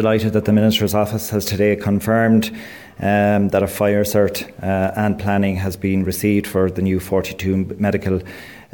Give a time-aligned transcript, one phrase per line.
[0.00, 2.50] delighted that the Minister's office has today confirmed
[3.00, 7.76] um, that a fire cert uh, and planning has been received for the new 42
[7.78, 8.22] medical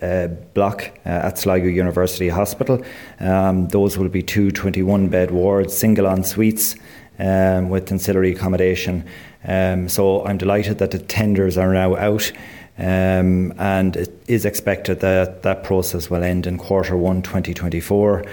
[0.03, 2.81] uh, block uh, at Sligo University Hospital.
[3.19, 6.77] Um, those will be two 21 bed wards, single en suites
[7.19, 9.05] um, with ancillary accommodation.
[9.45, 12.31] Um, so I'm delighted that the tenders are now out.
[12.79, 18.25] Um, and it is expected that that process will end in quarter one 2024.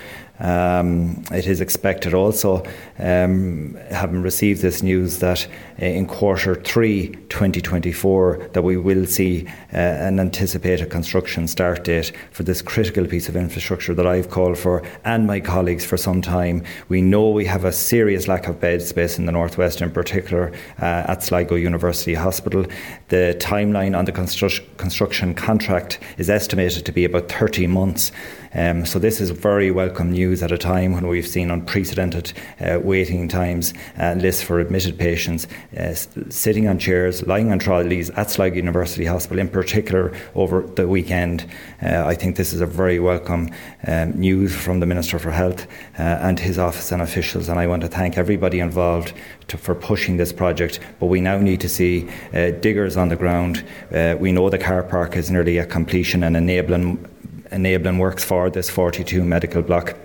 [0.44, 2.64] Um, it is expected also,
[3.00, 5.48] um, having received this news, that
[5.82, 12.12] uh, in quarter three 2024 that we will see uh, an anticipated construction start date
[12.32, 16.22] for this critical piece of infrastructure that I've called for and my colleagues for some
[16.22, 16.64] time.
[16.90, 20.52] We know we have a serious lack of bed space in the northwest, in particular
[20.82, 22.66] uh, at Sligo University Hospital.
[23.08, 28.12] The timeline on the constru- construction contract is estimated to be about 30 months.
[28.56, 32.80] Um, so this is very welcome news at a time when we've seen unprecedented uh,
[32.82, 35.94] waiting times and lists for admitted patients uh,
[36.30, 41.46] sitting on chairs, lying on trolleys at Sligo University Hospital, in particular over the weekend.
[41.82, 43.52] Uh, I think this is a very welcome
[43.88, 45.68] um, news from the Minister for Health
[46.00, 49.14] uh, and his office and officials, and I want to thank everybody involved
[49.50, 50.80] to, for pushing this project.
[51.00, 53.66] But we now need to see uh, diggers on the ground.
[53.94, 57.10] Uh, we know the car park is nearly at completion and enabling
[57.52, 59.96] enabling works for this 42 medical block uh,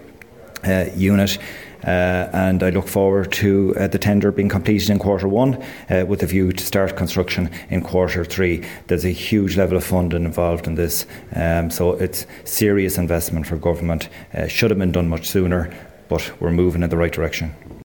[0.97, 1.39] unit.
[1.85, 6.05] Uh, and I look forward to uh, the tender being completed in quarter one uh,
[6.09, 8.65] with a view to start construction in quarter three.
[8.89, 13.57] There's a huge level of funding involved in this, um, so it's serious investment for
[13.57, 14.09] government.
[14.35, 15.73] Uh, should have been done much sooner,
[16.09, 17.55] but we're moving in the right direction.